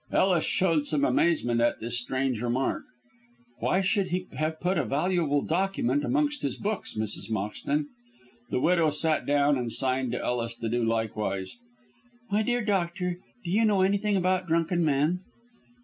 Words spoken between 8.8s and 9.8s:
sat down and